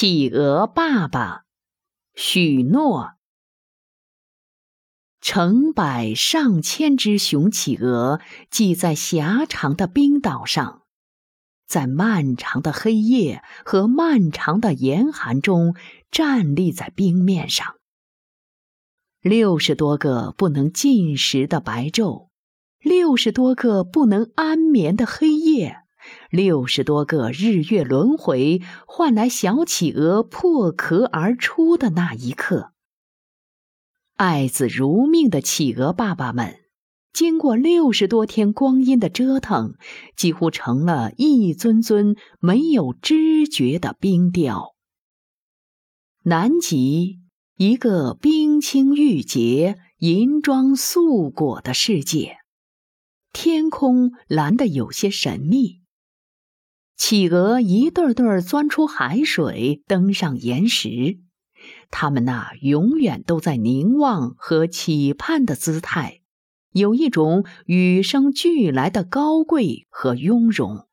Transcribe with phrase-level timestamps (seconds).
[0.00, 1.44] 企鹅爸爸，
[2.14, 3.16] 许诺。
[5.20, 8.18] 成百上千只雄企鹅
[8.50, 10.84] 挤在狭长的冰岛上，
[11.66, 15.76] 在漫长的黑夜和漫长的严寒中
[16.10, 17.74] 站立在冰面上。
[19.20, 22.30] 六十多个不能进食的白昼，
[22.78, 25.82] 六十多个不能安眠的黑夜。
[26.30, 32.72] 六十多个日月轮回换来小企鹅破壳而出的那一刻，
[34.16, 36.60] 爱子如命的企鹅爸爸们，
[37.12, 39.74] 经过六十多天光阴的折腾，
[40.16, 44.74] 几乎成了一尊尊没有知觉的冰雕。
[46.22, 47.18] 南极，
[47.56, 52.36] 一个冰清玉洁、银装素裹的世界，
[53.32, 55.79] 天空蓝得有些神秘。
[57.00, 61.18] 企鹅一对对钻出海水，登上岩石。
[61.90, 66.20] 它们那永远都在凝望和期盼的姿态，
[66.72, 70.86] 有一种与生俱来的高贵和雍容。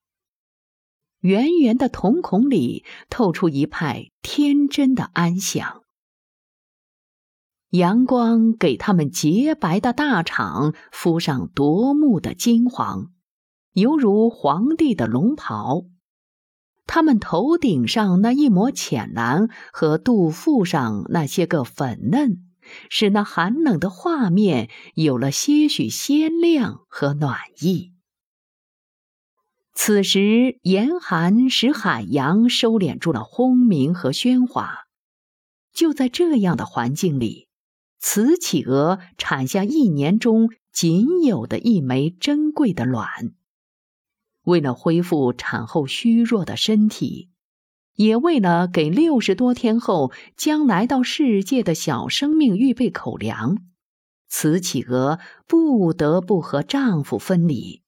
[1.19, 5.83] 圆圆的瞳孔里透出一派天真的安详。
[7.71, 13.11] 阳光给它们洁白的大氅敷上夺目的金黄，
[13.73, 15.83] 犹如皇帝的龙袍。
[16.87, 22.47] 他们头顶上那一抹浅蓝和肚腹上那些个粉嫩，
[22.89, 27.93] 使那寒冷的画面有了些许鲜亮和暖意。
[29.73, 34.87] 此时，严寒使海洋收敛住了轰鸣和喧哗。
[35.71, 37.47] 就在这样的环境里，
[37.99, 43.33] 雌企鹅产下一年中仅有的一枚珍贵的卵。
[44.47, 47.29] 为了恢复产后虚弱的身体，
[47.95, 53.57] 也为了给六十多天后将来到世界的小生命预备口粮，
[54.29, 57.81] 雌企鹅不得不和丈夫分离，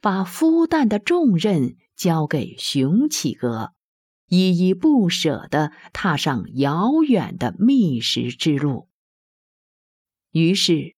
[0.00, 3.72] 把孵蛋的重任交给雄企鹅，
[4.28, 8.88] 依依不舍地踏上遥远的觅食之路。
[10.30, 10.94] 于是，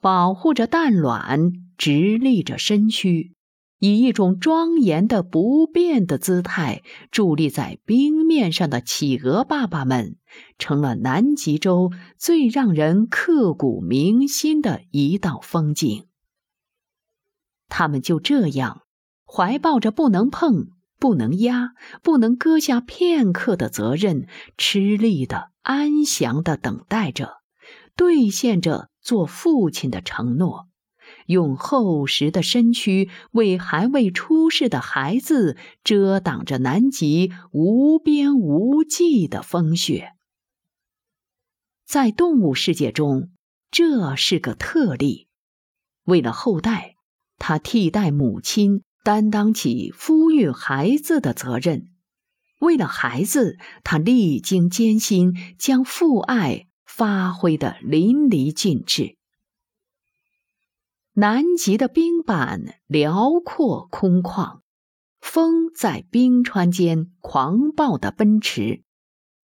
[0.00, 3.35] 保护着蛋卵，直立着身躯。
[3.78, 6.82] 以一种庄严的不变的姿态
[7.12, 10.16] 伫立在冰面上的企鹅爸爸们，
[10.58, 16.06] 成了南极洲最让人刻骨铭心的一道风景。
[17.68, 18.82] 他们就这样，
[19.26, 24.26] 怀抱着不能碰、不能压、不能搁下片刻的责任，
[24.56, 27.38] 吃力的、安详的等待着，
[27.94, 30.68] 兑现着做父亲的承诺。
[31.26, 40.12] 用厚实的身躯为还未出世的孩子遮挡着南极无边无际的风雪。
[41.84, 43.30] 在动物世界中，
[43.70, 45.28] 这是个特例。
[46.04, 46.96] 为了后代，
[47.38, 51.88] 他替代母亲担当起抚育孩子的责任；
[52.60, 59.15] 为了孩子，他历经艰辛，将父爱发挥得淋漓尽致。
[61.18, 64.60] 南极的冰板辽阔空旷，
[65.18, 68.82] 风在冰川间狂暴地奔驰，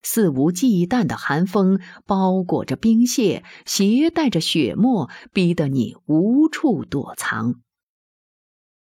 [0.03, 7.62] 肆无忌惮的寒风包裹着冰屑，携带着雪沫，逼得你无处躲藏。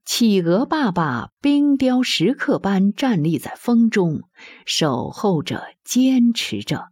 [0.03, 4.24] 企鹅爸爸冰雕石刻般站立在风中，
[4.66, 6.91] 守候着，坚持着。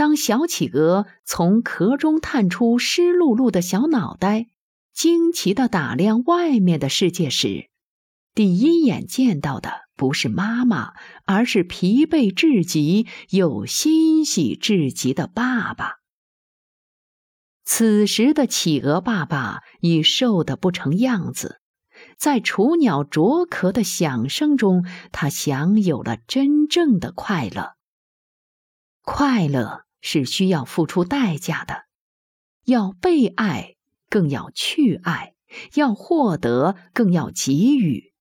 [0.00, 4.46] 当小企鹅从壳中探出湿漉漉的小脑袋，
[4.94, 7.68] 惊奇地打量外面的世界时，
[8.34, 10.94] 第一眼见到的不是妈妈，
[11.26, 15.96] 而是疲惫至极又欣喜至极的爸爸。
[17.62, 21.60] 此时的企鹅爸爸已瘦得不成样子，
[22.16, 27.74] 在雏鸟啄壳的响声中，他享有了真正的快乐。
[29.02, 29.82] 快乐。
[30.00, 31.84] 是需要付出代价的，
[32.64, 33.76] 要被爱，
[34.08, 35.34] 更要去爱；
[35.74, 38.12] 要获得，更要给予。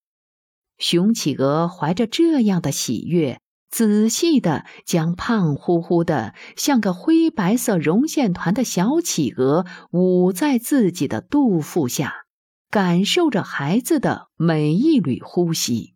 [0.77, 12.25] 雄企鹅怀着这样的喜悦，仔细的将胖乎乎的、像个灰白色绒线团的小企鹅捂在自己的肚腹下，
[12.69, 15.95] 感受着孩子的每一缕呼吸。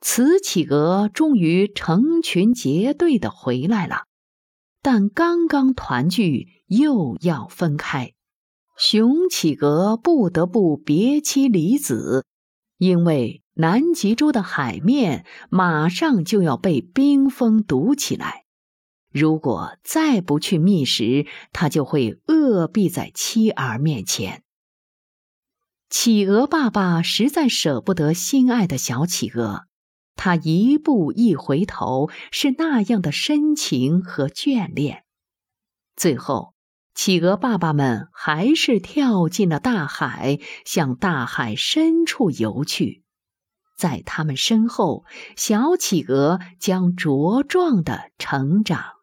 [0.00, 4.07] 雌企鹅终于成群结队的回来了。
[4.90, 8.14] 但刚刚团聚，又要分开，
[8.78, 12.24] 雄企鹅不得不别妻离子，
[12.78, 18.46] 因为南极洲的海面马上就要被冰封堵起来，
[19.12, 24.42] 如果再不去觅食，它就会饿毙在妻儿面前。
[25.90, 29.66] 企鹅爸爸实在舍不得心爱的小企鹅，
[30.18, 35.04] 他一步一回头，是那样的深情和眷恋。
[35.96, 36.54] 最后，
[36.94, 43.04] 企鹅爸爸们还是跳进了大海，向大海深处游去。
[43.76, 45.04] 在他们身后，
[45.36, 48.97] 小企鹅将茁壮的成长。